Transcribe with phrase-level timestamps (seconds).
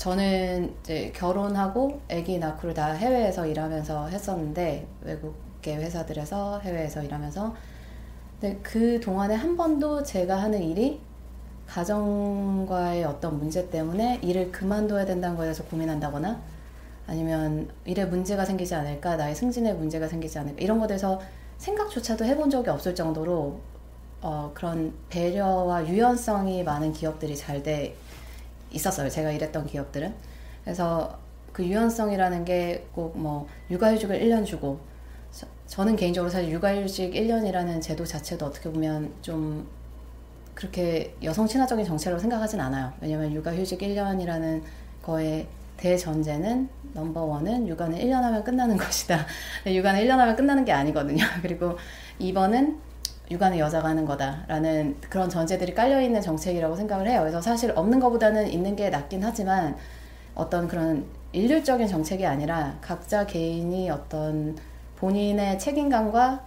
[0.00, 7.54] 저는 이제 결혼하고 아기 낳고를 다 해외에서 일하면서 했었는데 외국계 회사들에서 해외에서 일하면서.
[8.40, 10.98] 근데 그 동안에 한 번도 제가 하는 일이
[11.66, 16.40] 가정과의 어떤 문제 때문에 일을 그만둬야 된다는 거에 대해서 고민한다거나
[17.06, 21.20] 아니면 일에 문제가 생기지 않을까 나의 승진에 문제가 생기지 않을까 이런 것에 대해서
[21.58, 23.60] 생각조차도 해본 적이 없을 정도로
[24.22, 27.94] 어, 그런 배려와 유연성이 많은 기업들이 잘 돼
[28.70, 29.08] 있었어요.
[29.08, 30.14] 제가 일했던 기업들은.
[30.64, 31.18] 그래서
[31.52, 34.78] 그 유연성이라는 게 꼭 뭐 육아휴직을 1년 주고
[35.66, 39.66] 저, 는 개인적으로 사실 육아휴직 1년이라는 제도 자체도 어떻게 보면 좀
[40.54, 42.92] 그렇게 여성 친화적인 정책으로 생각하진 않아요.
[43.00, 44.62] 왜냐면 육아휴직 1년이라는
[45.02, 49.24] 거에 대전제는 넘버원은 육아는 1년 하면 끝나는 것이다.
[49.66, 51.24] 육아는 1년 하면 끝나는 게 아니거든요.
[51.42, 51.78] 그리고
[52.20, 52.76] 2번은
[53.30, 57.20] 육아는 여자가 하는 거다라는 그런 전제들이 깔려 있는 정책이라고 생각을 해요.
[57.20, 59.76] 그래서 사실 없는 것보다는 있는 게 낫긴 하지만
[60.34, 64.56] 어떤 그런 일률적인 정책이 아니라 각자 개인이 어떤
[64.96, 66.44] 본인의 책임감과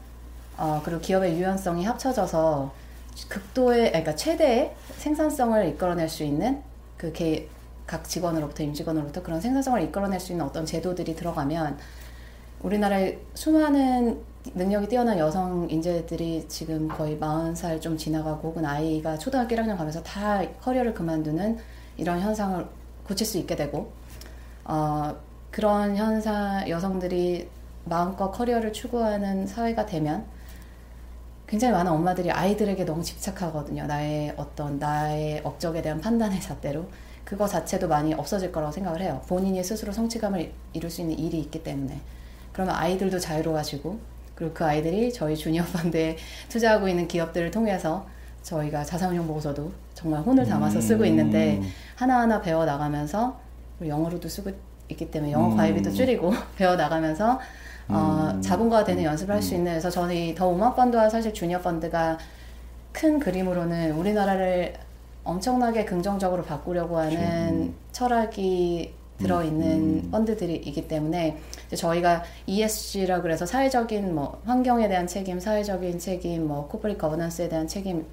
[0.58, 2.74] 어, 그리고 기업의 유연성이 합쳐져서
[3.28, 6.62] 극도의, 그러니까 최대의 생산성을 이끌어낼 수 있는
[6.98, 7.48] 그 개,
[7.88, 11.78] 각 직원으로부터 임직원으로부터 그런 생산성을 이끌어낼 수 있는 어떤 제도들이 들어가면
[12.64, 14.22] 우리나라의 수많은
[14.56, 20.42] 능력이 뛰어난 여성 인재들이 지금 거의 40살 좀 지나가고 혹은 아이가 초등학교 1학년 가면서 다
[20.62, 21.58] 커리어를 그만두는
[21.98, 22.66] 이런 현상을
[23.06, 23.92] 고칠 수 있게 되고
[24.64, 25.16] 어,
[25.52, 27.50] 그런 현상 여성들이
[27.86, 30.26] 마음껏 커리어를 추구하는 사회가 되면
[31.46, 33.86] 굉장히 많은 엄마들이 아이들에게 너무 집착하거든요.
[33.86, 36.86] 나의 어떤 나의 업적에 대한 판단의 잣대로
[37.26, 39.22] 그거 자체도 많이 없어질 거라고 생각을 해요.
[39.28, 42.02] 본인이 스스로 성취감을 이룰 수 있는 일이 있기 때문에.
[42.54, 44.00] 그러면 아이들도 자유로워지고,
[44.36, 46.16] 그리고 그 아이들이 저희 주니어 펀드에
[46.50, 48.06] 투자하고 있는 기업들을 통해서
[48.44, 51.70] 저희가 자산운용 보고서도 정말 혼을 담아서 쓰고 있는데, 음.
[51.96, 53.40] 하나하나 배워 나가면서,
[53.86, 54.52] 영어로도 쓰고
[54.90, 55.58] 있기 때문에 영어 음.
[55.58, 57.40] 과외비도 줄이고, 배워 나가면서,
[57.90, 58.42] 어, 음.
[58.42, 62.18] 자본가가 되는 연습을 할 수 있는, 그래서 저는 이더 오마 펀드와 사실 주니어 펀드가
[62.92, 64.74] 큰 그림으로는 우리나라를
[65.24, 67.76] 엄청나게 긍정적으로 바꾸려고 하는 음.
[67.92, 70.12] 철학이 들어있는 음, 음.
[70.12, 71.38] 펀드들이기 때문에
[71.76, 78.06] 저희가 ESG라 그래서 사회적인 뭐 환경에 대한 책임, 사회적인 책임, 뭐 코퍼리 거버넌스에 대한 책임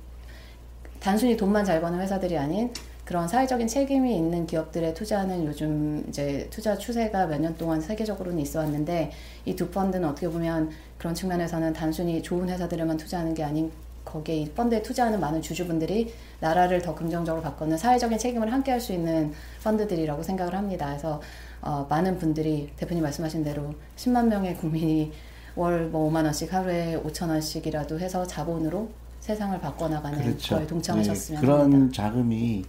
[1.01, 2.71] 단순히 돈만 잘 버는 회사들이 아닌
[3.05, 8.61] 그런 사회적인 책임이 있는 기업들에 투자하는 요즘 이제 투자 추세가 몇 년 동안 세계적으로는 있어
[8.61, 9.11] 왔는데
[9.47, 13.73] 이 두 펀드는 어떻게 보면 그런 측면에서는 단순히 좋은 회사들에만 투자하는 게 아닌
[14.05, 18.93] 거기에 이 펀드에 투자하는 많은 주주분들이 나라를 더 긍정적으로 바꾸는 사회적인 책임을 함께 할 수
[18.93, 20.87] 있는 펀드들이라고 생각을 합니다.
[20.87, 21.21] 그래서
[21.61, 25.13] 어, 많은 분들이 대표님 말씀하신 대로 10만 명의 국민이
[25.55, 28.89] 월뭐 5만 원씩 하루에 5천 원씩이라도 해서 자본으로
[29.21, 30.57] 세상을 바꿔나가는 그렇죠.
[30.57, 31.93] 거에 동참하셨으면 네, 그런 합니다.
[32.03, 32.65] 자금이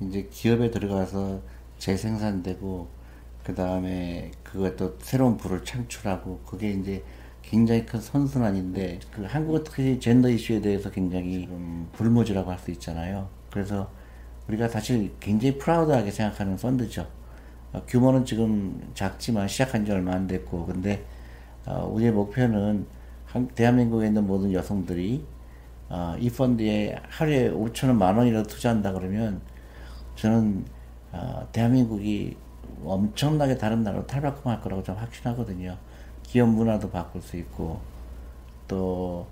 [0.00, 1.40] 이제 기업에 들어가서
[1.78, 2.88] 재생산되고
[3.42, 7.02] 그 다음에 그것도 새로운 부를 창출하고 그게 이제
[7.48, 11.48] 굉장히 큰 선순환인데 그 한국은 특히 젠더 이슈에 대해서 굉장히
[11.92, 13.28] 불모지라고 할 수 있잖아요.
[13.50, 13.90] 그래서
[14.48, 17.06] 우리가 사실 굉장히 프라우드하게 생각하는 펀드죠.
[17.72, 21.04] 어, 규모는 지금 작지만 시작한 지 얼마 안 됐고 근데
[21.64, 22.86] 어, 우리의 목표는
[23.24, 25.24] 한, 대한민국에 있는 모든 여성들이
[25.88, 29.40] 어, 이 펀드에 하루에 5천 원, 만 원이라도 투자한다 그러면
[30.16, 30.64] 저는
[31.12, 32.36] 어, 대한민국이
[32.84, 35.76] 엄청나게 다른 나라로 탈바꿈할 거라고 좀 확신하거든요.
[36.22, 37.80] 기업 문화도 바꿀 수 있고
[38.66, 39.26] 또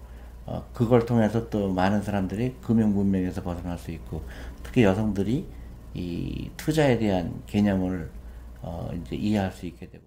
[0.46, 4.22] 어, 그걸 통해서 또 많은 사람들이 금융 문명에서 벗어날 수 있고
[4.62, 5.46] 특히 여성들이
[5.94, 8.10] 이 투자에 대한 개념을
[8.62, 10.04] 어, 이제 이해할 수 있게 되고.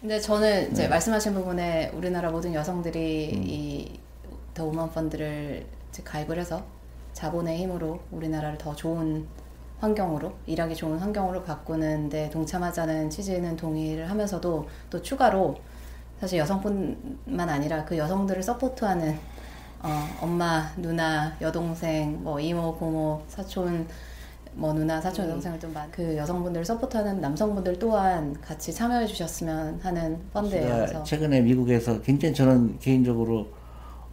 [0.00, 0.88] 근데 저는 이제 네.
[0.88, 3.42] 말씀하신 부분에 우리나라 모든 여성들이 음.
[3.44, 5.64] 이더 우먼 펀드를
[6.04, 6.66] 가입을 해서
[7.12, 9.26] 자본의 힘으로 우리나라를 더 좋은
[9.82, 15.56] 환경으로 일하기 좋은 환경으로 바꾸는데 동참하자는 취지는 동의를 하면서도 또 추가로
[16.20, 19.18] 사실 여성뿐만 아니라 그 여성들을 서포트하는
[19.80, 23.88] 어, 엄마, 누나, 여동생, 뭐 이모, 고모, 사촌,
[24.54, 30.20] 뭐 누나, 사촌, 여동생을 좀 많은 그 여성분들을 서포트하는 남성분들 또한 같이 참여해 주셨으면 하는
[30.32, 31.02] 펀드예요.
[31.02, 33.48] 최근에 미국에서 굉장히 저는 개인적으로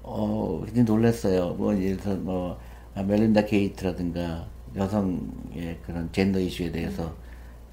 [0.01, 1.49] 어 굉장히 놀랐어요.
[1.49, 2.57] 뭐 예를 들어 뭐
[2.95, 7.13] 멜린다 게이트라든가 여성의 그런 젠더 이슈에 대해서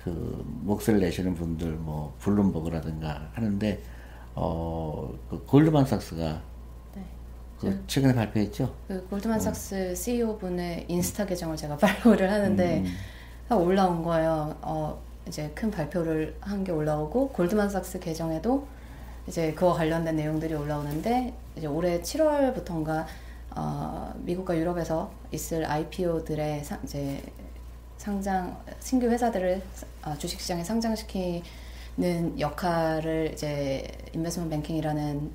[0.02, 3.82] 그 목소리를 내시는 분들 뭐 블룸버그라든가 하는데
[4.34, 6.42] 어그 골드만삭스가
[6.94, 7.02] 네.
[7.58, 8.72] 그 최근에 발표했죠.
[8.86, 9.94] 그 골드만삭스 어.
[9.94, 12.84] CEO 분의 인스타 계정을 제가 팔로우를 하는데
[13.50, 13.56] 음.
[13.56, 14.56] 올라온 거예요.
[14.62, 18.66] 어 이제 큰 발표를 한 게 올라오고 골드만삭스 계정에도
[19.26, 23.06] 이제 그와 관련된 내용들이 올라오는데 이제 올해 7월부터인가
[23.56, 27.22] 어, 미국과 유럽에서 있을 IPO들의 상, 이제
[27.96, 29.62] 상장 신규 회사들을
[30.04, 35.30] 어, 주식시장에 상장시키는 역할을 이제 인베스먼트 뱅킹이라는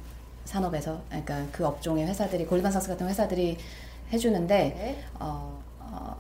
[0.46, 3.58] 산업에서 그러니까 그 업종의 회사들이 골드만삭스 같은 회사들이
[4.14, 5.04] 해주는데 네.
[5.20, 6.16] 어, 어,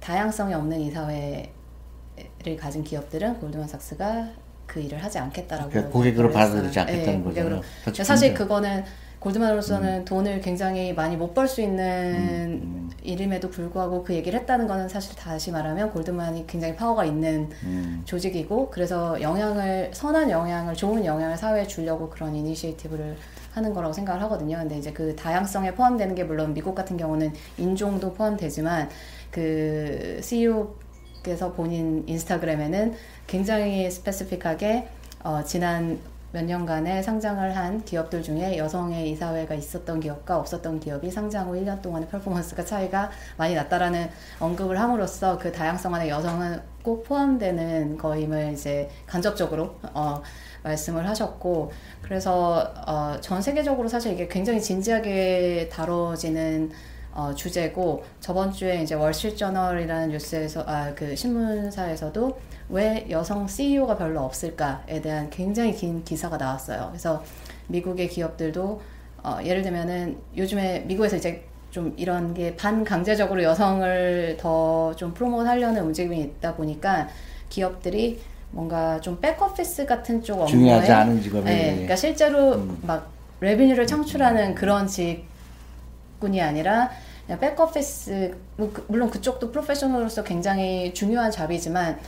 [0.00, 4.28] 다양성이 없는 이사회를 가진 기업들은 골드만삭스가
[4.66, 6.78] 그 일을 하지 않겠다라고 그러니까 고객으로 받아들이지.
[6.80, 7.50] 않겠다는 네, 거잖아요.
[7.50, 7.62] 고객으로.
[7.82, 8.04] 그렇죠.
[8.04, 8.84] 사실 그거는
[9.28, 14.88] 골드만으로서는 돈을 굉장히 많이 못 벌 수 있는 음, 일임에도 불구하고 그 얘기를 했다는 거는
[14.88, 21.36] 사실 다시 말하면 골드만이 굉장히 파워가 있는 음, 조직이고 그래서 영향을 선한 영향을 좋은 영향을
[21.36, 23.16] 사회에 주려고 그런 initiative를
[23.54, 24.58] 하는 거라고 생각을 하거든요.
[24.58, 28.88] 근데 이제 그 다양성에 포함되는 게 물론 미국 같은 경우는 인종도 포함되지만
[29.30, 32.94] 그 CEO께서 본인 인스타그램에는
[33.26, 34.88] 굉장히 스페시픽하게
[35.24, 35.98] 어, 지난
[36.30, 41.80] 몇 년간에 상장을 한 기업들 중에 여성의 이사회가 있었던 기업과 없었던 기업이 상장 후 1년
[41.80, 48.90] 동안의 퍼포먼스가 차이가 많이 났다라는 언급을 함으로써 그 다양성 안에 여성은 꼭 포함되는 거임을 이제
[49.06, 50.22] 간접적으로 어,
[50.62, 51.72] 말씀을 하셨고
[52.02, 56.70] 그래서 어, 전 세계적으로 사실 이게 굉장히 진지하게 다뤄지는
[57.18, 62.38] 어, 주제고 저번 주에 이제 월스트리트저널이라는 뉴스에서 아 그 신문사에서도
[62.68, 66.86] 왜 여성 CEO가 별로 없을까에 대한 굉장히 긴 기사가 나왔어요.
[66.90, 67.24] 그래서
[67.66, 68.80] 미국의 기업들도
[69.24, 76.20] 어, 예를 들면은 요즘에 미국에서 이제 좀 이런 게 반강제적으로 여성을 더 좀 프로모트하려는 움직임이
[76.20, 77.08] 있다 보니까
[77.48, 78.20] 기업들이
[78.52, 82.78] 뭔가 좀 백오피스 같은 쪽 업무에 중요하지 않은 직업에 네, 그러니까 실제로 음.
[82.82, 83.10] 막
[83.40, 86.90] 레비뉴를 창출하는 그런 직군이 아니라
[87.36, 91.98] 백오피스 뭐 그- 물론 그쪽도 프로페셔널로서 굉장히 중요한 잡이지만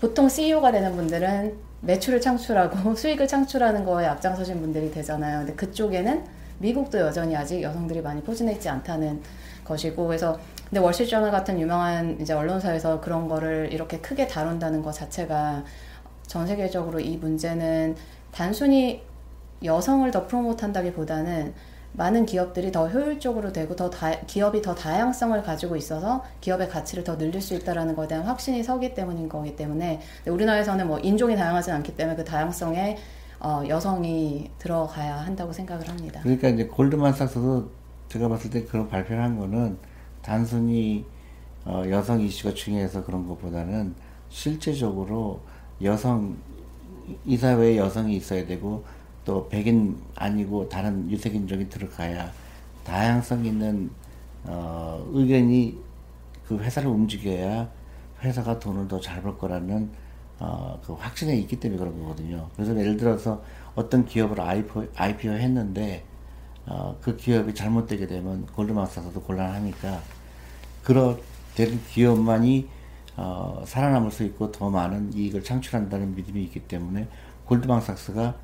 [0.00, 5.38] 보통 CEO가 되는 분들은 매출을 창출하고 수익을 창출하는 거에 앞장서신 분들이 되잖아요.
[5.40, 6.24] 근데 그쪽에는
[6.58, 9.20] 미국도 여전히 아직 여성들이 많이 포진해 있지 않다는
[9.64, 10.38] 것이고 그래서
[10.68, 15.64] 근데 월시저널 같은 유명한 이제 언론사에서 그런 거를 이렇게 크게 다룬다는 것 자체가
[16.26, 17.96] 전 세계적으로 이 문제는
[18.32, 19.02] 단순히
[19.62, 21.54] 여성을 더 프로모트한다기보다는
[21.96, 27.16] 많은 기업들이 더 효율적으로 되고 더 다, 기업이 더 다양성을 가지고 있어서 기업의 가치를 더
[27.16, 31.96] 늘릴 수 있다라는 것에 대한 확신이 서기 때문인 거기 때문에 우리나라에서는 뭐 인종이 다양하지 않기
[31.96, 32.98] 때문에 그 다양성에
[33.40, 36.20] 어, 여성이 들어가야 한다고 생각을 합니다.
[36.22, 37.70] 그러니까 이제 골드만삭스도
[38.08, 39.78] 제가 봤을 때 그런 발표를 한 거는
[40.22, 41.04] 단순히
[41.64, 43.94] 어, 여성 이슈가 중요해서 그런 것보다는
[44.30, 45.40] 실제적으로
[45.82, 46.36] 여성
[47.24, 48.84] 이 사회에 여성이 있어야 되고
[49.24, 52.30] 또 백인 아니고 다른 유색인종이 들어가야
[52.84, 53.90] 다양성 있는
[54.44, 55.78] 어, 의견이
[56.46, 57.70] 그 회사를 움직여야
[58.22, 59.90] 회사가 돈을 더 잘 벌 거라는
[60.38, 62.48] 어, 그 확신에 있기 때문에 그런 거거든요.
[62.56, 63.42] 그래서 예를 들어서
[63.74, 66.04] 어떤 기업을 IPO, IPO 했는데
[66.66, 70.00] 어, 그 기업이 잘못되게 되면 골드만삭스도 곤란하니까
[70.82, 71.18] 그런
[71.54, 72.68] 된 기업만이
[73.16, 77.06] 어, 살아남을 수 있고 더 많은 이익을 창출한다는 믿음이 있기 때문에
[77.46, 78.34] 골드만삭스가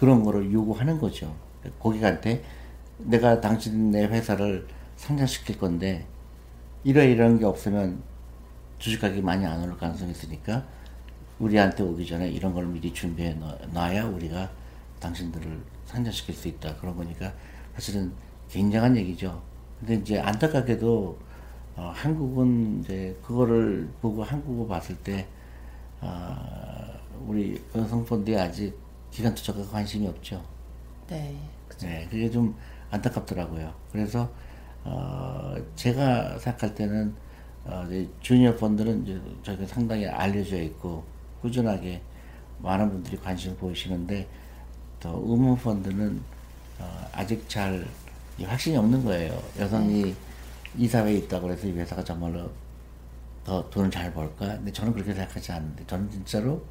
[0.00, 1.36] 그런 거를 요구하는 거죠.
[1.78, 2.42] 고객한테
[2.96, 4.66] 내가 당신네 회사를
[4.96, 6.06] 상장시킬 건데
[6.84, 8.02] 이러 이런 게 없으면
[8.78, 10.64] 주식 가격이 많이 안 오를 가능성이 있으니까
[11.38, 14.50] 우리한테 오기 전에 이런 걸 미리 준비해 놔- 놔야 우리가
[15.00, 17.30] 당신들을 상장시킬 수 있다 그런 거니까
[17.74, 18.10] 사실은
[18.48, 19.42] 굉장한 얘기죠.
[19.80, 21.18] 근데 이제 안타깝게도
[21.76, 25.26] 어, 한국은 이제 그거를 보고 한국을 봤을 때
[26.00, 26.88] 아,
[27.26, 28.74] 우리 여성 펀드에 아직
[29.10, 30.42] 기관 투자가 관심이 없죠.
[31.08, 31.36] 네.
[31.68, 31.86] 그죠.
[31.86, 32.54] 네, 그게 좀
[32.90, 33.72] 안타깝더라고요.
[33.92, 34.30] 그래서
[34.84, 37.14] 어, 제가 생각할 때는
[37.64, 41.04] 어, 이제 주니어 펀드는 이제 저희가 상당히 알려져 있고
[41.42, 42.00] 꾸준하게
[42.58, 44.28] 많은 분들이 관심을 보이시는데
[45.00, 46.20] 또 우먼 펀드는
[46.78, 47.84] 어, 아직 잘이
[48.42, 49.40] 확신이 없는 거예요.
[49.58, 50.14] 여성이
[50.76, 52.50] 이 사회에 있다고 해서 이 회사가 정말로
[53.44, 54.46] 더 돈을 잘 벌까?
[54.46, 56.62] 근데 저는 그렇게 생각하지 않는데 저는 진짜로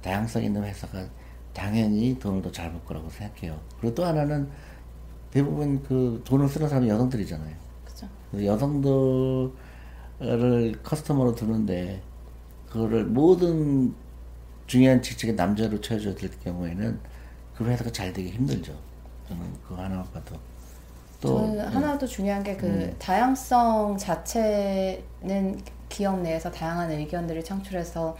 [0.00, 1.06] 다양성 있는 회사가
[1.58, 3.58] 당연히 돈을 더 잘 벌 거라고 생각해요.
[3.80, 4.48] 그리고 또 하나는
[5.30, 7.54] 대부분 그 돈을 쓰는 사람이 여성들이잖아요.
[7.84, 8.08] 그죠.
[8.44, 9.52] 여성들을
[10.82, 12.00] 커스터머로 두는데
[12.70, 13.94] 그거를 모든
[14.66, 16.98] 중요한 직책에 남자로 채워줘야 될 경우에는
[17.56, 18.74] 그 회사가 잘 되기 힘들죠.
[19.28, 20.36] 저는 그거 하나 봐도
[21.20, 21.56] 또 음.
[21.56, 28.16] 저는 하나 또 중요한 게그 다양성 자체는 기업 내에서 다양한 의견들을 창출해서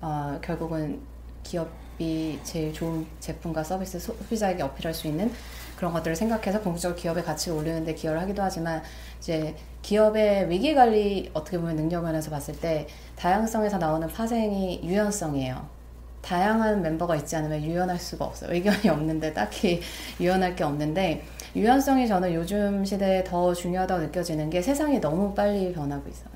[0.00, 1.00] 어, 결국은
[1.42, 5.30] 기업 이 제일 좋은 제품과 서비스 소비자에게 어필할 수 있는
[5.76, 8.82] 그런 것들을 생각해서 공적으로 기업의 가치를 올리는데 기여를 하기도 하지만
[9.18, 12.86] 이제 기업의 위기 관리 어떻게 보면 능력 면에서 봤을 때
[13.16, 15.74] 다양성에서 나오는 파생이 유연성이에요.
[16.22, 18.52] 다양한 멤버가 있지 않으면 유연할 수가 없어요.
[18.52, 19.82] 의견이 없는데 딱히
[20.18, 21.22] 유연할 게 없는데
[21.54, 26.30] 유연성이 저는 요즘 시대에 더 중요하다고 느껴지는 게 세상이 너무 빨리 변하고 있어요.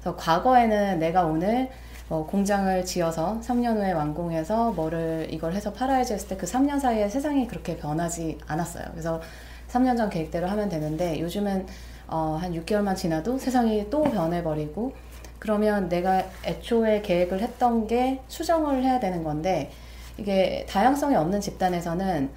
[0.00, 1.70] 그래서 과거에는 내가 오늘
[2.08, 7.08] 뭐 공장을 지어서 3년 후에 완공해서 뭐를 이걸 해서 팔아야지 했을 때 그 3년 사이에
[7.08, 8.84] 세상이 그렇게 변하지 않았어요.
[8.92, 9.20] 그래서
[9.70, 11.66] 3년 전 계획대로 하면 되는데 요즘은
[12.08, 14.92] 어, 한 6개월만 지나도 세상이 또 변해버리고
[15.38, 19.70] 그러면 내가 애초에 계획을 했던 게 수정을 해야 되는 건데
[20.18, 22.30] 이게 다양성이 없는 집단에서는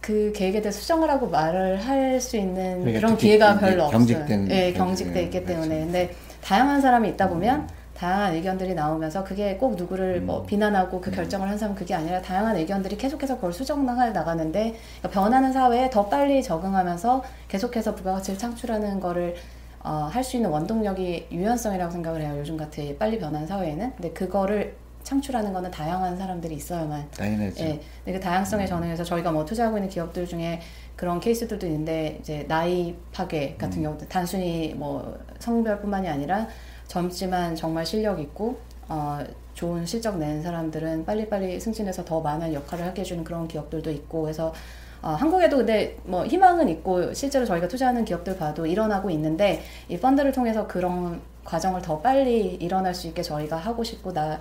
[0.00, 4.56] 그 계획에 대해 수정을 하고 말을 할 수 있는 그러니까 그런 기회가 별로 경직된 없어요.
[4.56, 4.84] 예, 그렇죠.
[4.84, 5.68] 경직돼 있기 예, 때문에.
[5.68, 5.84] 그렇죠.
[5.86, 7.68] 근데 다양한 사람이 있다 보면
[8.02, 10.26] 다양한 의견들이 나오면서 그게 꼭 누구를 음.
[10.26, 15.08] 뭐 비난하고 그 결정을 한 사람 그게 아니라 다양한 의견들이 계속해서 그걸 수정나가 나가는데 그러니까
[15.08, 19.36] 변하는 사회에 더 빨리 적응하면서 계속해서 부가가치를 창출하는 거를
[19.84, 22.34] 어, 할 수 있는 원동력이 유연성이라고 생각을 해요.
[22.38, 23.92] 요즘 같은 빨리 변하는 사회에는.
[23.94, 27.64] 근데 그거를 창출하는 거는 다양한 사람들이 있어야만 당연하죠.
[27.64, 27.80] 예.
[28.04, 30.60] 그 다양성에 전응해서 저희가 뭐 투자하고 있는 기업들 중에
[30.96, 33.82] 그런 케이스들도 있는데 이제 나이 파괴 같은 음.
[33.84, 36.48] 경우도 단순히 뭐 성별뿐만이 아니라
[36.92, 39.18] 젊지만 정말 실력 있고 어
[39.54, 44.52] 좋은 실적 낸 사람들은 빨리빨리 승진해서 더 많은 역할을 하게 해주는 그런 기업들도 있고 그래서
[45.00, 50.32] 어, 한국에도 근데 뭐 희망은 있고 실제로 저희가 투자하는 기업들 봐도 일어나고 있는데 이 펀드를
[50.32, 54.38] 통해서 그런 과정을 더 빨리 일어날 수 있게 저희가 하고 싶고 나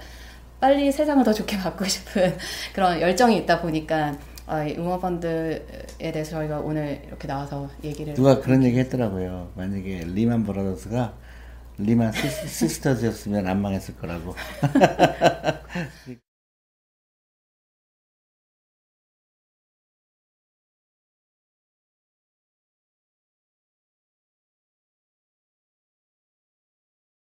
[0.59, 2.37] 빨리 세상을 더 좋게 바꾸고 싶은
[2.73, 4.13] 그런 열정이 있다 보니까
[4.45, 9.51] 어, 이 응원펀드에 대해서 저희가 오늘 이렇게 나와서 얘기를 누가 그런 얘기 했더라고요.
[9.55, 11.13] 만약에 리만 브라더스가
[11.77, 14.35] 리만 Sis- Sisters였으면 안 망했을 거라고.